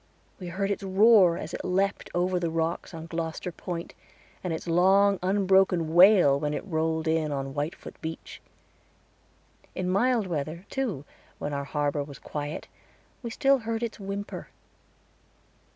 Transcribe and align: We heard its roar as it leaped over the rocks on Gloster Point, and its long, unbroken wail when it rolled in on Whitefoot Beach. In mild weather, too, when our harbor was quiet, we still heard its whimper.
We 0.39 0.47
heard 0.47 0.71
its 0.71 0.81
roar 0.81 1.37
as 1.37 1.53
it 1.53 1.63
leaped 1.63 2.09
over 2.15 2.39
the 2.39 2.49
rocks 2.49 2.91
on 2.91 3.05
Gloster 3.05 3.51
Point, 3.51 3.93
and 4.43 4.51
its 4.51 4.65
long, 4.65 5.19
unbroken 5.21 5.93
wail 5.93 6.39
when 6.39 6.55
it 6.55 6.65
rolled 6.65 7.07
in 7.07 7.31
on 7.31 7.53
Whitefoot 7.53 8.01
Beach. 8.01 8.41
In 9.75 9.87
mild 9.91 10.25
weather, 10.25 10.65
too, 10.71 11.05
when 11.37 11.53
our 11.53 11.65
harbor 11.65 12.03
was 12.03 12.17
quiet, 12.17 12.67
we 13.21 13.29
still 13.29 13.59
heard 13.59 13.83
its 13.83 13.99
whimper. 13.99 14.47